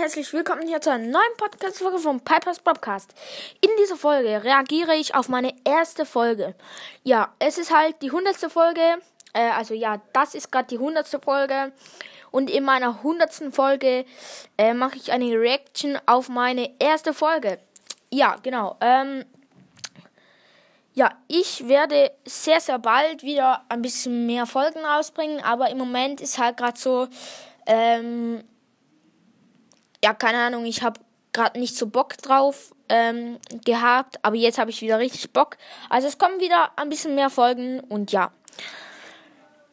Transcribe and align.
herzlich 0.00 0.32
willkommen 0.32 0.66
hier 0.66 0.80
zu 0.80 0.90
einer 0.90 1.04
neuen 1.04 1.36
Podcast-Folge 1.36 1.98
vom 1.98 2.22
Pipers 2.22 2.60
Podcast. 2.60 3.14
In 3.60 3.68
dieser 3.82 3.96
Folge 3.96 4.42
reagiere 4.42 4.96
ich 4.96 5.14
auf 5.14 5.28
meine 5.28 5.52
erste 5.62 6.06
Folge. 6.06 6.54
Ja, 7.04 7.34
es 7.38 7.58
ist 7.58 7.70
halt 7.70 8.00
die 8.00 8.10
hundertste 8.10 8.48
Folge. 8.48 8.80
Äh, 9.34 9.50
also 9.50 9.74
ja, 9.74 10.00
das 10.14 10.34
ist 10.34 10.50
gerade 10.50 10.68
die 10.68 10.78
hundertste 10.78 11.20
Folge. 11.20 11.72
Und 12.30 12.48
in 12.48 12.64
meiner 12.64 13.02
hundertsten 13.02 13.52
Folge 13.52 14.06
äh, 14.56 14.72
mache 14.72 14.96
ich 14.96 15.12
eine 15.12 15.38
Reaction 15.38 15.98
auf 16.06 16.30
meine 16.30 16.70
erste 16.78 17.12
Folge. 17.12 17.58
Ja, 18.10 18.38
genau. 18.42 18.78
Ähm, 18.80 19.26
ja, 20.94 21.10
ich 21.28 21.68
werde 21.68 22.10
sehr, 22.24 22.60
sehr 22.60 22.78
bald 22.78 23.22
wieder 23.22 23.66
ein 23.68 23.82
bisschen 23.82 24.24
mehr 24.24 24.46
Folgen 24.46 24.82
rausbringen. 24.82 25.44
Aber 25.44 25.68
im 25.68 25.76
Moment 25.76 26.22
ist 26.22 26.38
halt 26.38 26.56
gerade 26.56 26.78
so... 26.78 27.06
Ähm, 27.66 28.44
ja, 30.02 30.14
keine 30.14 30.38
Ahnung, 30.38 30.64
ich 30.64 30.82
habe 30.82 31.00
gerade 31.32 31.58
nicht 31.58 31.76
so 31.76 31.86
Bock 31.86 32.16
drauf 32.18 32.72
ähm, 32.88 33.38
gehabt, 33.64 34.18
aber 34.22 34.36
jetzt 34.36 34.58
habe 34.58 34.70
ich 34.70 34.82
wieder 34.82 34.98
richtig 34.98 35.32
Bock. 35.32 35.56
Also 35.88 36.08
es 36.08 36.18
kommen 36.18 36.40
wieder 36.40 36.72
ein 36.76 36.88
bisschen 36.88 37.14
mehr 37.14 37.30
Folgen 37.30 37.80
und 37.80 38.12
ja. 38.12 38.32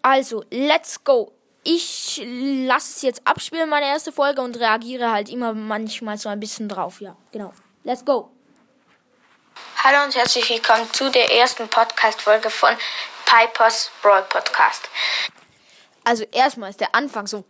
Also, 0.02 0.44
let's 0.52 1.04
go. 1.04 1.34
Ich 1.64 2.22
lasse 2.24 2.94
es 2.96 3.02
jetzt 3.02 3.22
abspielen, 3.26 3.70
meine 3.70 3.88
erste 3.88 4.14
Folge, 4.14 4.42
und 4.42 4.58
reagiere 4.58 5.12
halt 5.12 5.28
immer 5.28 5.54
manchmal 5.54 6.18
so 6.18 6.30
ein 6.30 6.40
bisschen 6.40 6.70
drauf. 6.70 7.02
Ja, 7.02 7.18
genau. 7.32 7.54
Let's 7.84 8.06
go. 8.06 8.32
Hallo 9.84 10.06
und 10.06 10.16
herzlich 10.16 10.50
willkommen 10.50 10.88
zu 10.94 11.10
der 11.12 11.36
ersten 11.36 11.68
Podcast-Folge 11.68 12.50
von 12.50 12.70
Pipers 13.26 13.92
Brawl 14.02 14.24
Podcast. 14.30 14.90
Also 16.04 16.24
erstmal 16.32 16.70
ist 16.70 16.80
der 16.80 16.96
Anfang 16.96 17.28
so. 17.28 17.44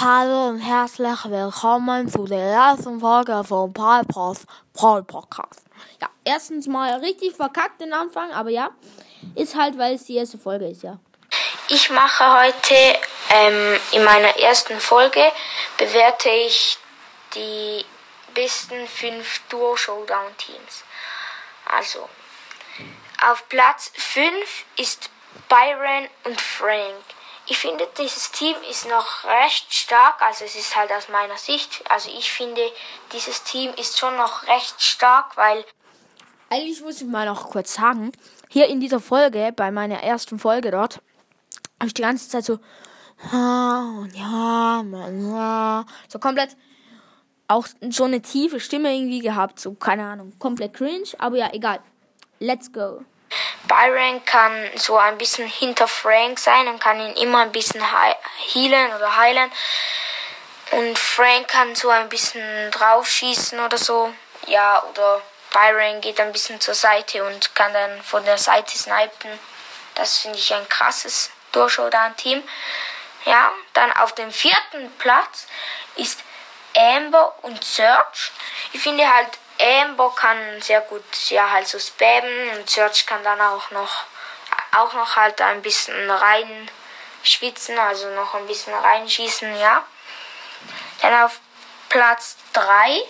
Hallo 0.00 0.48
und 0.48 0.60
herzlich 0.60 1.24
willkommen 1.26 2.08
zu 2.08 2.24
der 2.24 2.38
ersten 2.38 2.98
Folge 2.98 3.44
von 3.44 3.74
Pipers 3.74 4.46
Brawl 4.72 5.02
Podcast. 5.02 5.66
Ja, 6.00 6.08
erstens 6.24 6.66
mal 6.66 6.94
richtig 7.00 7.36
verkackt 7.36 7.78
den 7.78 7.92
Anfang, 7.92 8.32
aber 8.32 8.48
ja, 8.48 8.70
ist 9.34 9.54
halt, 9.54 9.76
weil 9.76 9.96
es 9.96 10.04
die 10.04 10.16
erste 10.16 10.38
Folge 10.38 10.68
ist, 10.68 10.82
ja. 10.82 10.98
Ich 11.68 11.90
mache 11.90 12.40
heute 12.40 12.74
ähm, 13.28 13.78
in 13.92 14.02
meiner 14.02 14.34
ersten 14.38 14.80
Folge 14.80 15.30
bewerte 15.76 16.30
ich 16.30 16.78
die 17.34 17.84
besten 18.32 18.88
fünf 18.88 19.42
Duo 19.50 19.76
Showdown 19.76 20.34
Teams. 20.38 20.84
Also 21.66 22.08
auf 23.30 23.46
Platz 23.50 23.92
5 23.94 24.64
ist 24.78 25.10
Byron 25.50 26.08
und 26.24 26.40
Frank. 26.40 27.04
Ich 27.52 27.58
finde, 27.58 27.86
dieses 27.98 28.30
Team 28.30 28.54
ist 28.70 28.88
noch 28.88 29.24
recht 29.24 29.74
stark. 29.74 30.22
Also 30.22 30.46
es 30.46 30.56
ist 30.56 30.74
halt 30.74 30.90
aus 30.90 31.10
meiner 31.10 31.36
Sicht. 31.36 31.84
Also 31.90 32.08
ich 32.08 32.32
finde, 32.32 32.62
dieses 33.12 33.42
Team 33.42 33.70
ist 33.78 33.98
schon 33.98 34.16
noch 34.16 34.46
recht 34.46 34.80
stark, 34.80 35.36
weil... 35.36 35.62
Eigentlich 36.48 36.80
muss 36.80 37.02
ich 37.02 37.06
mal 37.06 37.26
noch 37.26 37.50
kurz 37.50 37.74
sagen, 37.74 38.12
hier 38.48 38.68
in 38.68 38.80
dieser 38.80 39.00
Folge, 39.00 39.52
bei 39.54 39.70
meiner 39.70 40.02
ersten 40.02 40.38
Folge 40.38 40.70
dort, 40.70 41.02
habe 41.78 41.88
ich 41.88 41.92
die 41.92 42.00
ganze 42.00 42.30
Zeit 42.30 42.46
so... 42.46 42.58
So 46.08 46.18
komplett 46.18 46.56
auch 47.48 47.66
so 47.90 48.04
eine 48.04 48.22
tiefe 48.22 48.60
Stimme 48.60 48.94
irgendwie 48.94 49.20
gehabt. 49.20 49.60
So, 49.60 49.74
keine 49.74 50.06
Ahnung, 50.06 50.32
komplett 50.38 50.72
cringe. 50.72 51.04
Aber 51.18 51.36
ja, 51.36 51.50
egal. 51.52 51.80
Let's 52.38 52.72
go. 52.72 53.02
Byron 53.64 54.24
kann 54.24 54.70
so 54.76 54.98
ein 54.98 55.18
bisschen 55.18 55.48
hinter 55.48 55.88
Frank 55.88 56.38
sein 56.38 56.68
und 56.68 56.80
kann 56.80 57.00
ihn 57.00 57.16
immer 57.16 57.40
ein 57.40 57.52
bisschen 57.52 57.82
healen 58.52 58.94
oder 58.94 59.16
heilen. 59.16 59.50
Und 60.72 60.98
Frank 60.98 61.48
kann 61.48 61.74
so 61.74 61.90
ein 61.90 62.08
bisschen 62.08 62.70
draufschießen 62.70 63.60
oder 63.60 63.76
so. 63.76 64.12
Ja, 64.46 64.82
oder 64.90 65.20
Byron 65.52 66.00
geht 66.00 66.20
ein 66.20 66.32
bisschen 66.32 66.60
zur 66.60 66.74
Seite 66.74 67.24
und 67.24 67.54
kann 67.54 67.72
dann 67.72 68.02
von 68.02 68.24
der 68.24 68.38
Seite 68.38 68.76
snipen. 68.76 69.38
Das 69.94 70.18
finde 70.18 70.38
ich 70.38 70.52
ein 70.54 70.68
krasses 70.68 71.30
Durchschaudown-Team. 71.52 72.42
Ja, 73.26 73.52
dann 73.74 73.92
auf 73.92 74.14
dem 74.14 74.32
vierten 74.32 74.90
Platz 74.98 75.46
ist 75.96 76.20
Amber 76.74 77.34
und 77.42 77.62
Search. 77.62 78.32
Ich 78.72 78.80
finde 78.80 79.06
halt, 79.12 79.28
Amber 79.62 80.12
kann 80.16 80.60
sehr 80.60 80.80
gut 80.82 81.04
ja 81.30 81.50
halt 81.50 81.68
so 81.68 81.78
spammen 81.78 82.50
und 82.58 82.68
Search 82.68 83.06
kann 83.06 83.22
dann 83.22 83.40
auch 83.40 83.70
noch 83.70 84.04
auch 84.72 84.92
noch 84.94 85.16
halt 85.16 85.40
ein 85.40 85.62
bisschen 85.62 86.10
rein 86.10 86.70
schwitzen, 87.22 87.78
also 87.78 88.08
noch 88.10 88.34
ein 88.34 88.46
bisschen 88.46 88.74
reinschießen, 88.74 89.58
ja. 89.58 89.84
Dann 91.00 91.22
auf 91.22 91.40
Platz 91.88 92.36
3 92.54 93.02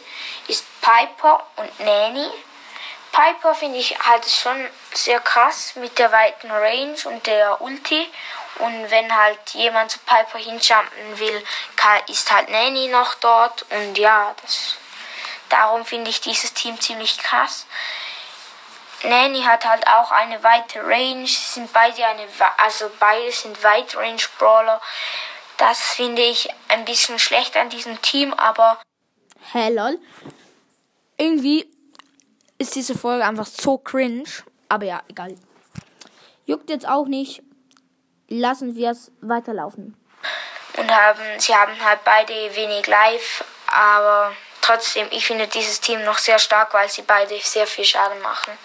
ist 0.49 0.65
Piper 0.81 1.47
und 1.57 1.81
Nanny. 1.81 2.29
Piper 3.12 3.55
finde 3.55 3.79
ich 3.79 3.99
halt 3.99 4.25
schon 4.29 4.69
sehr 4.93 5.21
krass 5.21 5.77
mit 5.77 5.99
der 5.99 6.11
weiten 6.11 6.51
Range 6.51 6.97
und 7.05 7.27
der 7.27 7.61
Ulti. 7.61 8.11
Und 8.57 8.91
wenn 8.91 9.15
halt 9.15 9.51
jemand 9.51 9.91
zu 9.91 9.99
Piper 10.01 10.39
hinjumpen 10.39 11.19
will, 11.19 11.45
ist 12.09 12.31
halt 12.31 12.49
Nanny 12.49 12.89
noch 12.89 13.15
dort. 13.15 13.65
Und 13.71 13.97
ja, 13.99 14.35
das 14.43 14.77
Darum 15.53 15.85
finde 15.85 16.09
ich 16.09 16.23
dieses 16.23 16.55
Team 16.55 16.81
ziemlich 16.81 17.19
krass. 17.19 17.67
Nanny 19.03 19.43
hat 19.43 19.67
halt 19.67 19.87
auch 19.87 20.11
eine 20.11 20.43
weite 20.43 20.83
Range. 20.83 21.27
Sie 21.27 21.53
sind 21.55 21.71
beide 21.75 22.07
eine, 22.07 22.27
also 22.57 22.91
beide 22.99 23.31
sind 23.31 23.62
Wide 23.62 23.95
Range 23.99 24.23
Brawler. 24.39 24.81
Das 25.59 25.79
finde 25.79 26.23
ich 26.23 26.49
ein 26.69 26.87
bisschen 26.87 27.19
schlecht 27.19 27.55
an 27.59 27.69
diesem 27.69 28.01
Team, 28.01 28.33
aber. 28.33 28.81
Hey 29.53 29.75
lol. 29.75 29.99
Irgendwie 31.19 31.71
ist 32.57 32.75
diese 32.75 32.97
Folge 32.97 33.27
einfach 33.27 33.45
so 33.45 33.77
cringe. 33.77 34.31
Aber 34.71 34.87
ja, 34.87 35.03
egal. 35.09 35.37
Juckt 36.47 36.71
jetzt 36.71 36.89
auch 36.89 37.07
nicht. 37.07 37.43
Lassen 38.29 38.75
wir 38.75 38.93
es 38.93 39.12
weiterlaufen. 39.21 39.99
Und 40.79 40.91
haben, 40.91 41.21
sie 41.39 41.55
haben 41.55 41.79
halt 41.85 42.03
beide 42.05 42.33
wenig 42.57 42.87
Live, 42.87 43.45
aber 43.67 44.33
Trotzdem, 44.62 45.09
ich 45.11 45.27
finde 45.27 45.49
dieses 45.49 45.81
Team 45.81 46.05
noch 46.05 46.19
sehr 46.19 46.39
stark, 46.39 46.73
weil 46.73 46.89
sie 46.89 47.03
beide 47.03 47.39
sehr 47.41 47.67
viel 47.67 47.84
Schaden 47.84 48.23
machen. 48.23 48.56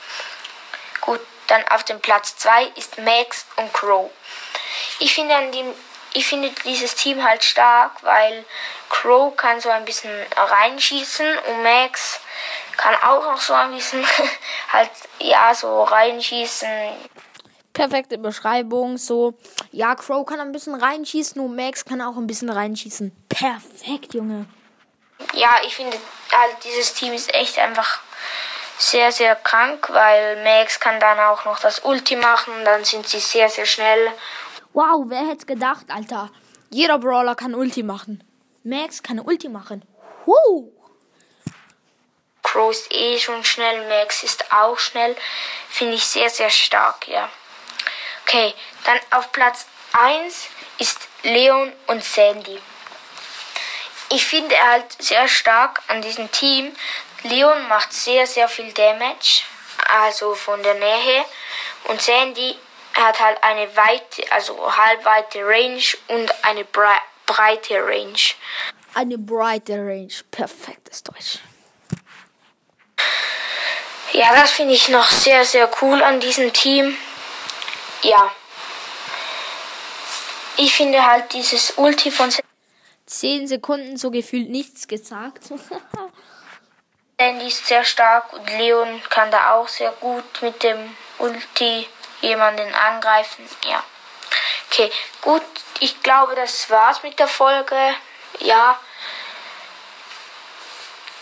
Gut, 1.02 1.20
dann 1.48 1.68
auf 1.70 1.84
dem 1.84 2.00
Platz 2.00 2.38
2 2.38 2.66
ist 2.76 3.00
Max 3.00 3.46
und 3.56 3.74
Crow. 3.74 4.12
Ich 5.00 5.16
finde, 5.16 5.36
an 5.36 5.52
dem, 5.52 5.74
ich 6.14 6.28
finde 6.28 6.52
dieses 6.66 6.94
Team 6.94 7.24
halt 7.24 7.44
stark, 7.44 8.04
weil 8.04 8.46
Crow 8.90 9.36
kann 9.36 9.60
so 9.60 9.70
ein 9.70 9.86
bisschen 9.86 10.12
reinschießen 10.36 11.40
und 11.40 11.64
Max 11.64 12.20
kann 12.78 12.94
auch 12.96 13.24
noch 13.24 13.42
so 13.42 13.54
ein 13.54 13.72
bisschen 13.72 14.06
halt, 14.72 14.92
ja, 15.20 15.56
so 15.56 15.82
reinschießen. 15.84 16.70
Perfekte 17.74 18.20
Beschreibung, 18.20 18.98
so, 18.98 19.34
ja, 19.72 19.96
Crow 19.96 20.24
kann 20.28 20.40
ein 20.40 20.52
bisschen 20.52 20.76
reinschießen 20.76 21.42
und 21.42 21.56
Max 21.56 21.86
kann 21.86 22.02
auch 22.02 22.18
ein 22.18 22.28
bisschen 22.28 22.52
reinschießen. 22.52 23.12
Perfekt, 23.30 24.14
Junge 24.14 24.46
ja, 25.34 25.58
ich 25.66 25.76
finde 25.76 25.98
halt 26.32 26.64
dieses 26.64 26.94
Team 26.94 27.14
ist 27.14 27.34
echt 27.34 27.58
einfach 27.60 28.00
sehr, 28.78 29.12
sehr 29.12 29.36
krank, 29.36 29.90
weil 29.90 30.44
Max 30.44 30.80
kann 30.80 31.00
dann 31.00 31.20
auch 31.20 31.46
noch 31.46 31.60
das 31.60 31.80
Ulti 31.80 32.16
machen, 32.16 32.54
dann 32.64 32.84
sind 32.84 33.08
sie 33.08 33.20
sehr, 33.20 33.50
sehr 33.50 33.66
schnell. 33.66 34.12
Wow, 34.74 35.06
wer 35.08 35.28
hätte 35.28 35.46
gedacht, 35.46 35.86
Alter? 35.90 36.30
Jeder 36.70 37.00
Brawler 37.00 37.36
kann 37.36 37.56
Ulti 37.56 37.82
machen. 37.82 38.24
Max 38.64 39.02
kann 39.02 39.20
Ulti 39.20 39.50
machen. 39.50 39.84
Huh. 40.26 40.72
Crow 42.44 42.72
ist 42.72 42.94
eh 42.94 43.18
schon 43.18 43.44
schnell, 43.44 43.88
Max 43.90 44.24
ist 44.24 44.52
auch 44.54 44.78
schnell. 44.78 45.16
Finde 45.70 45.96
ich 45.96 46.06
sehr, 46.06 46.30
sehr 46.30 46.50
stark, 46.50 47.08
ja. 47.08 47.30
Okay, 48.24 48.54
dann 48.86 49.00
auf 49.12 49.32
Platz 49.32 49.66
1 49.94 50.48
ist 50.78 51.08
Leon 51.24 51.74
und 51.88 52.04
Sandy 52.04 52.60
ich 54.10 54.26
finde 54.26 54.56
halt 54.72 54.86
sehr 55.00 55.28
stark 55.28 55.82
an 55.88 56.02
diesem 56.02 56.32
Team, 56.32 56.76
Leon 57.24 57.68
macht 57.68 57.92
sehr, 57.94 58.28
sehr 58.28 58.48
viel 58.48 58.72
Damage, 58.74 59.42
also 60.04 60.36
von 60.36 60.62
der 60.64 60.76
Nähe. 60.76 61.26
Und 61.86 62.02
Sandy 62.02 62.56
hat 62.94 63.20
halt 63.20 63.42
eine 63.44 63.76
weite, 63.76 64.24
also 64.32 64.76
halbweite 64.76 65.46
Range 65.46 65.84
und 66.08 66.34
eine 66.44 66.64
breite 66.64 67.86
Range. 67.86 68.18
Eine 68.94 69.18
breite 69.18 69.74
Range, 69.74 70.14
perfektes 70.32 71.04
Deutsch. 71.04 71.40
Ja, 74.14 74.34
das 74.36 74.52
finde 74.52 74.74
ich 74.74 74.90
noch 74.90 75.10
sehr, 75.10 75.46
sehr 75.46 75.70
cool 75.82 76.02
an 76.02 76.20
diesem 76.20 76.52
Team. 76.54 76.98
Ja. 78.04 78.32
Ich 80.56 80.74
finde 80.74 81.06
halt 81.06 81.34
dieses 81.34 81.72
Ulti 81.78 82.10
von 82.10 82.32
Sandy 82.32 82.48
10 83.08 83.48
Sekunden 83.48 83.98
so 83.98 84.12
gefühlt 84.12 84.50
nichts 84.50 84.88
gesagt. 84.88 85.46
Sandy 87.20 87.48
ist 87.48 87.66
sehr 87.66 87.84
stark 87.84 88.32
und 88.34 88.48
Leon 88.58 89.02
kann 89.10 89.32
da 89.32 89.54
auch 89.54 89.68
sehr 89.68 89.92
gut 89.94 90.42
mit 90.42 90.62
dem 90.62 90.96
Ulti 91.18 91.88
jemanden 92.22 92.72
angreifen. 92.76 93.44
Ja. 93.68 93.84
Okay, 94.70 94.92
gut. 95.22 95.42
Ich 95.80 96.04
glaube, 96.04 96.36
das 96.36 96.70
war's 96.70 97.02
mit 97.02 97.18
der 97.18 97.28
Folge. 97.28 97.76
Ja. 98.40 98.80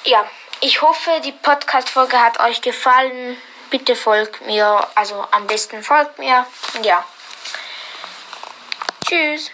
ja, 0.03 0.29
ich 0.59 0.81
hoffe, 0.81 1.21
die 1.23 1.31
Podcast-Folge 1.31 2.19
hat 2.19 2.39
euch 2.39 2.61
gefallen. 2.61 3.37
Bitte 3.69 3.95
folgt 3.95 4.45
mir, 4.45 4.87
also 4.95 5.25
am 5.31 5.47
besten 5.47 5.83
folgt 5.83 6.19
mir. 6.19 6.45
Ja. 6.83 7.03
Tschüss. 9.05 9.51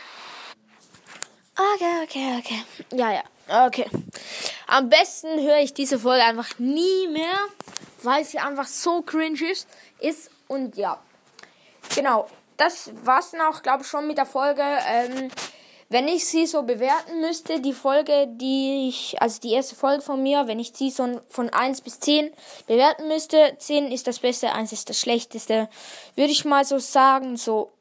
Okay, 1.75 2.03
okay, 2.03 2.37
okay. 2.39 2.63
Ja, 2.93 3.11
ja, 3.11 3.65
okay. 3.67 3.85
Am 4.67 4.89
besten 4.89 5.39
höre 5.39 5.59
ich 5.59 5.73
diese 5.73 5.99
Folge 5.99 6.23
einfach 6.23 6.57
nie 6.57 7.07
mehr, 7.09 7.37
weil 8.03 8.23
sie 8.25 8.39
einfach 8.39 8.67
so 8.67 9.01
cringe 9.01 9.51
ist. 9.51 9.67
ist. 9.99 10.31
Und 10.47 10.75
ja, 10.75 10.99
genau. 11.95 12.27
Das 12.57 12.91
war's 13.03 13.31
dann 13.31 13.41
auch, 13.41 13.61
glaube 13.63 13.83
ich, 13.83 13.89
schon 13.89 14.07
mit 14.07 14.17
der 14.17 14.25
Folge. 14.25 14.61
Ähm, 14.61 15.31
wenn 15.89 16.07
ich 16.07 16.25
sie 16.25 16.45
so 16.47 16.63
bewerten 16.63 17.19
müsste, 17.19 17.59
die 17.59 17.73
Folge, 17.73 18.27
die 18.27 18.87
ich, 18.87 19.21
also 19.21 19.41
die 19.41 19.51
erste 19.51 19.75
Folge 19.75 20.01
von 20.01 20.23
mir, 20.23 20.47
wenn 20.47 20.59
ich 20.59 20.71
sie 20.73 20.89
so 20.89 21.21
von 21.27 21.49
1 21.49 21.81
bis 21.81 21.99
10 21.99 22.31
bewerten 22.65 23.07
müsste, 23.07 23.55
10 23.57 23.91
ist 23.91 24.07
das 24.07 24.19
Beste, 24.19 24.53
1 24.53 24.71
ist 24.71 24.89
das 24.89 24.99
Schlechteste, 24.99 25.69
würde 26.15 26.31
ich 26.31 26.45
mal 26.45 26.63
so 26.63 26.79
sagen, 26.79 27.35
so 27.35 27.71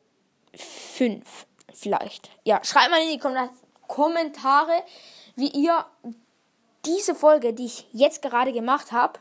5 0.57 1.25
vielleicht. 1.73 2.31
Ja, 2.43 2.61
schreibt 2.65 2.91
mal 2.91 3.01
in 3.03 3.11
die 3.11 3.19
Kommentare, 4.01 4.83
wie 5.37 5.49
ihr 5.49 5.85
diese 6.87 7.15
Folge, 7.15 7.53
die 7.53 7.67
ich 7.67 7.87
jetzt 7.93 8.23
gerade 8.23 8.51
gemacht 8.51 8.93
habe, 8.93 9.21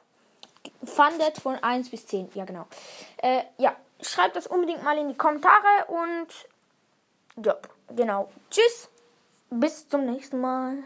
fandet 0.85 1.37
von 1.37 1.55
1 1.61 1.89
bis 1.89 2.07
10. 2.07 2.29
Ja, 2.33 2.45
genau. 2.45 2.65
Äh, 3.17 3.41
ja, 3.57 3.75
schreibt 4.01 4.37
das 4.37 4.47
unbedingt 4.47 4.81
mal 4.81 4.97
in 4.97 5.09
die 5.09 5.17
Kommentare 5.17 5.85
und 5.87 6.27
ja, 7.45 7.57
genau. 7.89 8.29
Tschüss. 8.49 8.89
Bis 9.49 9.89
zum 9.89 10.05
nächsten 10.05 10.39
Mal. 10.39 10.77